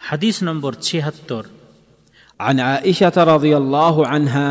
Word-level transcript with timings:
হাদিস 0.00 0.36
নম্বর 0.42 0.72
ছিয়াত্তর 0.86 1.44
عن 2.40 2.56
عائشه 2.60 3.16
رضي 3.34 3.56
الله 3.56 3.96
عنها 4.06 4.48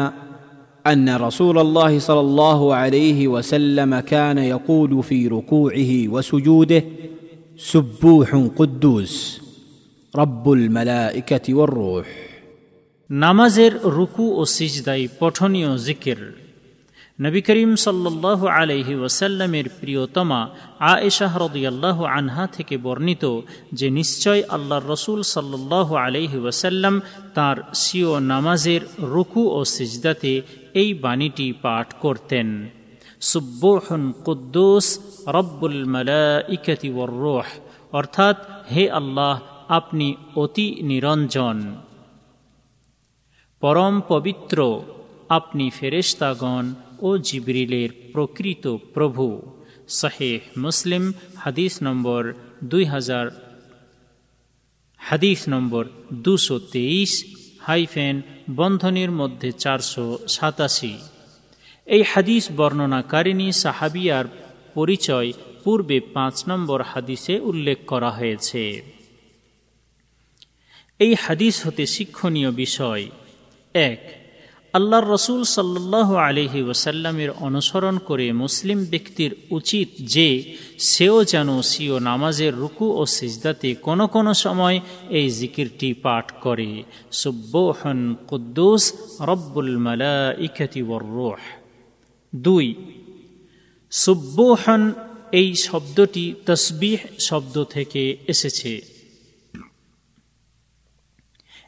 ان 0.88 1.08
رسول 1.16 1.58
الله 1.60 2.00
صلى 2.00 2.20
الله 2.20 2.76
عليه 2.76 3.20
وسلم 3.28 4.00
كان 4.00 4.38
يقول 4.38 5.04
في 5.04 5.28
ركوعه 5.28 5.92
وسجوده 6.14 6.84
سبوح 7.58 8.30
قدوس 8.58 9.42
رب 10.14 10.46
الملائكه 10.52 11.54
والروح 11.54 12.08
নামাজের 13.10 13.74
রুকু 13.98 14.26
ও 14.36 14.42
সিজদাই 14.56 15.04
পঠনীয় 15.20 15.72
জিকির 15.78 16.20
নবী 17.25 17.41
করিম 17.49 17.71
সাল্লাহ 17.87 18.41
আলহি 18.61 18.95
ওসাল্লামের 19.05 19.67
প্রিয়তমা 19.81 20.41
আয়েশাহ 20.95 21.33
রদিয়াল্লাহ 21.45 21.99
আনহা 22.19 22.45
থেকে 22.47 22.75
বর্ণিত 22.77 23.25
যে 23.73 23.89
নিশ্চয় 23.91 24.41
আল্লাহ 24.49 24.79
রসুল 24.95 25.21
সাল্লাহ 25.37 25.89
আলহি 25.95 26.39
ওসাল্লাম 26.39 26.95
তার 27.35 27.57
সিও 27.75 28.13
নামাজের 28.33 28.83
রুকু 29.15 29.43
ও 29.49 29.61
সিজদাতে 29.65 30.43
এই 30.75 30.95
বাণীটি 30.95 31.47
পাঠ 31.63 31.87
করতেন। 32.01 32.49
সুব্বোহন 33.21 34.03
কুদ্দুস 34.25 34.87
রব্বুল 35.27 35.79
মালাইকাতি 35.85 36.89
ওয়ার 36.93 37.13
অর্থাৎ, 37.93 38.37
হে 38.73 38.85
আল্লাহ, 38.91 39.35
আপনি 39.69 40.17
অতি 40.35 40.67
নিরঞ্জন। 40.83 41.59
পরম 43.63 43.95
পবিত্র, 44.09 44.59
আপনি 45.29 45.65
ফেরেশতাগণ 45.71 46.67
ও 47.01 47.19
জিবরিলের 47.19 47.91
প্রকৃত 48.13 48.77
প্রভু। 48.95 49.43
শাহেহ 49.89 50.41
মুসলিম, 50.59 51.13
হাদিস 51.37 51.83
নম্বর 51.83 52.23
দুই 52.65 52.85
হাজার, 52.85 53.27
হাদিস 54.97 55.41
নম্বর 55.49 55.85
দুশো 56.13 56.59
তেইশ, 56.59 57.13
হাইফেন 57.61 58.23
বন্ধনের 58.51 59.11
মধ্যে 59.11 59.53
চারশো 59.53 60.19
সাতাশি। 60.29 60.95
এই 61.87 62.03
হাদিস 62.03 62.45
বর্ণনাকারিণী 62.57 63.53
সাহাবিয়ার 63.53 64.25
পরিচয় 64.75 65.33
পূর্বে 65.65 66.01
পাঁচ 66.01 66.37
নম্বর 66.49 66.83
হাদিসে 66.83 67.41
উল্লেখ 67.41 67.79
করা 67.87 68.11
হয়েছে। 68.11 68.83
এই 70.99 71.15
হাদিস 71.15 71.67
হতে 71.67 71.87
শিক্ষণীয় 71.87 72.51
বিষয়। 72.51 73.05
এক 73.75 74.20
আল্লাহর 74.73 75.09
রসুল 75.09 75.45
সাল্লাহ 75.45 76.15
আলহি 76.15 76.63
ওসাল্লামের 76.63 77.31
অনুসরণ 77.31 77.99
করে 77.99 78.33
মুসলিম 78.33 78.85
ব্যক্তির 78.85 79.37
উচিত 79.51 79.89
যে 80.03 80.57
সেও 80.79 81.25
যেন 81.25 81.63
সিও 81.63 81.99
নামাজের 81.99 82.55
রুকু 82.55 82.93
ও 82.93 83.07
সিজদাতে 83.07 83.75
কোনো 83.75 84.07
কোনো 84.07 84.35
সময় 84.35 84.81
এই 85.09 85.31
জিকিরটি 85.31 85.95
পাঠ 85.95 86.33
করে। 86.41 86.83
সুব্বোহন 87.13 88.17
কুদ্দুস 88.29 88.93
রব্বুল 89.21 89.77
মালা 89.77 90.35
ইখতি 90.39 90.81
রোহ। 90.81 91.37
দুই 92.37 92.75
সুব্বোহন 93.91 94.93
এই 95.33 95.55
শব্দটি 95.55 96.35
তসবিহ 96.47 96.99
শব্দ 97.19 97.65
থেকে 97.65 98.17
এসেছে। 98.29 99.01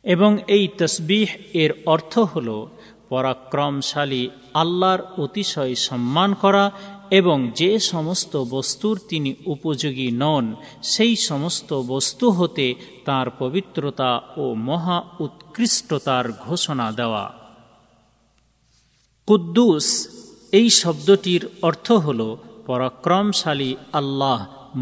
এবং 0.04 0.38
এই 0.48 0.68
তসবিহ 0.78 1.26
এর 1.52 1.70
অর্থ 1.86 2.18
হল 2.18 2.68
পরাক্রমশালী, 3.12 4.22
আল্লাহর 4.54 5.02
অতিশয় 5.22 5.74
সম্মান 5.88 6.30
করা 6.34 6.64
এবং 7.10 7.38
যে 7.56 7.70
সমস্ত 7.92 8.34
বস্তুর 8.50 8.96
তিনি 9.08 9.30
উপযোগী 9.46 10.08
নন, 10.22 10.44
সেই 10.92 11.14
সমস্ত 11.28 11.70
বস্তু 11.92 12.26
হতে 12.30 12.66
তার 13.04 13.26
পবিত্রতা 13.38 14.10
ও 14.36 14.44
মহা 14.68 14.98
উৎকৃষ্টতার 15.20 16.26
ঘোষণা 16.46 16.86
দেওয়া। 16.92 17.24
কুদ্দুস, 19.28 19.88
এই 20.52 20.68
শব্দটির 20.82 21.42
অর্থ 21.62 21.88
হল 22.06 22.20
পরাক্রমশালী 22.66 23.70
আল্লাহ, 23.92 24.40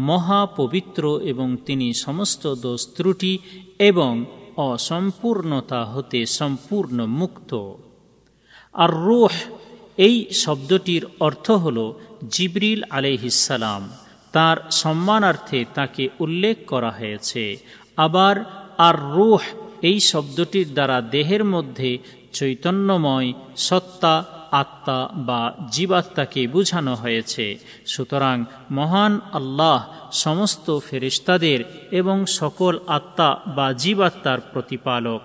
মহা 0.09 0.41
পবিত্র 0.59 1.03
এবং 1.31 1.47
তিনি 1.65 1.87
সমস্ত 2.05 2.43
দোষ 2.65 2.81
ত্রুটি 2.95 3.33
এবং 3.79 4.11
অসম্পূর্ণতা 4.69 5.81
হতে 5.93 6.19
সম্পূর্ণ 6.39 6.97
মুক্ত। 7.19 7.51
আর 8.73 8.89
রুহ, 8.89 9.33
এই 9.97 10.25
শব্দটির 10.31 11.03
অর্থ 11.19 11.51
হল 11.51 11.93
জিবরিল 12.29 12.81
আলহিসাল্লাম 12.89 13.89
তার 14.31 14.57
সম্মানার্থে 14.71 15.65
তাকে 15.73 16.09
উল্লেখ 16.19 16.57
করা 16.67 16.91
হয়েছে। 16.91 17.57
আবার 17.97 18.35
আর 18.77 18.95
রুহ, 19.15 19.41
এই 19.81 19.99
শব্দটির 19.99 20.73
দ্বারা 20.73 21.01
দেহের 21.01 21.43
মধ্যে 21.45 21.97
চৈতন্যময় 22.33 23.33
সত্তা, 23.57 24.15
আত্মা 24.51 25.09
বা 25.13 25.53
জীবাত্মাকে 25.71 26.47
বুঝানো 26.47 26.95
হয়েছে। 26.95 27.57
সুতরাং 27.85 28.45
মহান 28.71 29.19
আল্লাহ 29.33 29.79
সমস্ত 30.11 30.79
ফেরিস্তাদের 30.79 31.59
এবং 31.91 32.25
সকল 32.25 32.79
আত্মা 32.87 33.29
বা 33.55 33.73
জীবাত্মার 33.73 34.39
প্রতিপালক। 34.53 35.21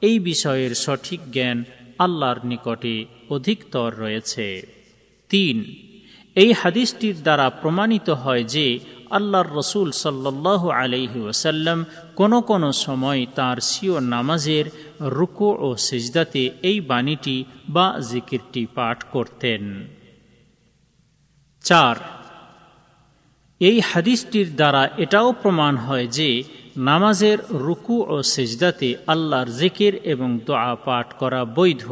এই 0.00 0.18
বিষয়ের 0.18 0.74
সঠিক 0.74 1.20
জ্ঞান 1.32 1.64
আল্লাহর 2.04 2.38
নিকটে 2.44 2.94
অধিকতর 3.30 3.88
রয়েছে। 3.98 4.48
তিন, 5.30 5.56
এই 6.36 6.50
হাদিসটির 6.52 7.16
দ্বারা 7.22 7.46
প্রমাণিত 7.60 8.08
হয় 8.22 8.44
যে 8.54 8.66
আল্লাহর 9.10 9.50
রসুল 9.60 9.88
সাল্লাহ 10.04 10.62
আলহি 10.80 11.20
ওসাল্লাম 11.30 11.78
কোনো 12.16 12.38
কোনো 12.50 12.68
সময় 12.84 13.22
তার 13.38 13.58
সিও 13.60 13.96
নামাজের 14.14 14.66
রুকু 15.16 15.50
ও 15.66 15.68
সিজদাতে 15.86 16.42
এই 16.62 16.78
বাণীটি 16.90 17.36
বা 17.68 17.86
জিকিরটি 18.10 18.62
পাঠ 18.74 18.98
করতেন। 19.14 19.62
চার, 21.64 21.96
এই 23.60 23.76
হাদিসটির 23.90 24.48
দ্বারা 24.56 24.82
এটাও 24.96 25.28
প্রমাণ 25.42 25.74
হয় 25.76 26.06
যে 26.18 26.30
নামাজের 26.87 27.37
রুকু 27.65 27.97
ও 28.13 28.15
সেজদাতে 28.33 28.89
আল্লাহর 29.13 29.49
জিকির 29.61 29.93
এবং 30.13 30.29
দোয়া 30.47 30.73
পাঠ 30.85 31.07
করা 31.21 31.41
বৈধ 31.57 31.85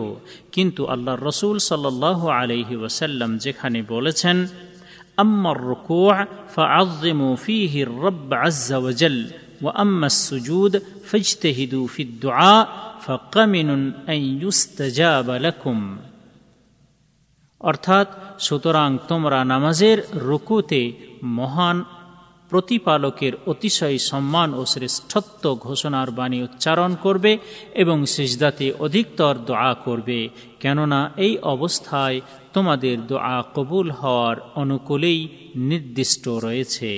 কিন্তু 0.51 0.81
আল্লাহর 0.93 1.21
রসুল 1.29 1.55
সাল্লাহ 1.69 2.19
আলহি 2.39 2.75
ওসাল্লাম 2.83 3.31
যেখানে 3.45 3.79
বলেছেন 3.93 4.37
أما 5.17 5.51
الركوع 5.51 6.15
فعظموا 6.55 7.35
فيه 7.35 7.83
الرب 7.83 8.29
عز 8.35 8.69
وجل 8.75 9.19
وأما 9.61 10.05
السجود 10.05 10.73
فاجتهدوا 11.05 11.87
في 11.87 12.01
الدعاء 12.03 12.63
فقمن 13.01 13.69
أن 14.09 14.19
يستجاب 14.41 15.27
لكم 15.45 15.79
অর্থাৎ 17.61 18.07
সুতরাং 18.39 18.89
তোমরা 19.07 19.39
নামাজের 19.43 19.97
রুকুতে 20.27 20.81
মহান 21.39 21.77
প্রতিপালকের 22.50 23.32
অতিশয় 23.46 23.98
সম্মান 23.98 24.54
ও 24.54 24.64
শ্রেষ্ঠত্ব 24.66 25.54
ঘোষণার 25.54 26.10
বাণী 26.10 26.42
উচ্চারণ 26.42 26.94
করবে 26.94 27.38
এবং 27.74 28.06
সিজদাতে 28.06 28.72
অধিকতর 28.72 29.34
দোয়া 29.46 29.74
করবে। 29.74 30.28
কেননা 30.60 31.10
এই 31.16 31.38
অবস্থায় 31.38 32.20
তোমাদের 32.52 33.06
দোয়া 33.06 33.44
কবুল 33.54 33.90
হওয়ার 33.90 34.36
অনুকূলেই 34.54 35.28
নির্দিষ্ট 35.56 36.28
রয়েছে। 36.28 36.92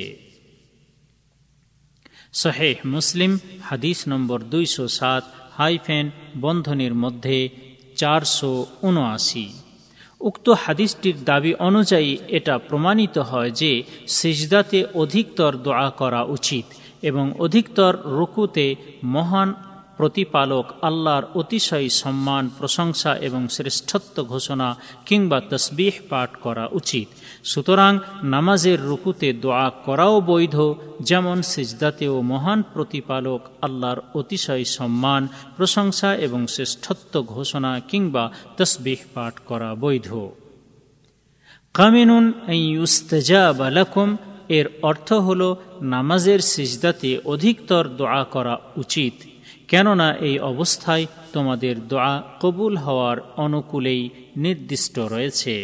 শহেহ 2.33 2.77
মুসলিম, 2.85 3.39
হাদিস 3.63 4.09
নম্বর 4.09 4.43
দুইশো 4.43 4.89
সাত, 4.89 5.25
হাইফেন 5.57 6.11
বন্ধনের 6.41 6.95
মধ্যে 6.95 7.49
চারশো 7.97 8.67
উনআশি। 8.83 9.62
উক্ত 10.23 10.47
হাদিসটির 10.65 11.17
দাবি 11.25 11.53
অনুযায়ী 11.59 12.11
এটা 12.29 12.55
প্রমাণিত 12.59 13.17
হয় 13.31 13.51
যে 13.53 13.71
সিজদাতে 14.09 14.79
অধিকতর 14.95 15.51
দোয়া 15.57 15.89
করা 15.91 16.23
উচিত 16.29 16.67
এবং 17.03 17.25
অধিকতর 17.39 17.93
রুকুতে 18.11 18.67
মহান 19.05 19.49
প্রতিপালক 19.97 20.73
আল্লাহর 20.83 21.23
অতিশয় 21.35 21.89
সম্মান, 21.89 22.51
প্রশংসা 22.59 23.17
এবং 23.17 23.49
শ্রেষ্ঠত্ব 23.49 24.23
ঘোষণা 24.23 24.77
কিংবা 25.07 25.41
তসবিহ 25.41 25.93
পাঠ 26.09 26.31
করা 26.37 26.69
উচিত। 26.73 27.09
সুতরাং 27.45 27.99
নামাজের 28.23 28.83
রুকুতে 28.83 29.33
দোয়া 29.33 29.71
করাও 29.85 30.21
বৈধ, 30.21 30.57
যেমন 31.01 31.43
সিজদাতেও 31.43 32.21
মহান 32.21 32.63
প্রতিপালক 32.75 33.41
আল্লাহর 33.63 34.01
অতিশয় 34.15 34.65
সম্মান, 34.65 35.29
প্রশংসা 35.57 36.15
এবং 36.15 36.47
শ্রেষ্ঠত্ব 36.47 37.23
ঘোষণা 37.23 37.81
কিংবা 37.81 38.33
তসবিহ 38.57 38.97
পাঠ 39.15 39.35
করা 39.47 39.75
বৈধ। 39.75 40.29
কামিনুন 41.75 42.33
বালাকুম 43.59 44.17
এর 44.49 44.67
অর্থ 44.83 45.13
হল 45.13 45.57
নামাজের 45.83 46.39
সিজদাতে 46.39 47.21
অধিকতর 47.25 47.89
দোয়া 47.89 48.25
করা 48.25 48.59
উচিত। 48.77 49.32
কেননা 49.73 50.09
এই 50.21 50.37
অবস্থায় 50.43 51.05
তোমাদের 51.33 51.75
দোয়া 51.89 52.15
কবুল 52.41 52.75
হওয়ার 52.77 53.17
অনুকূলেই 53.37 54.03
নির্দিষ্ট 54.37 54.97
রয়েছে। 54.99 55.55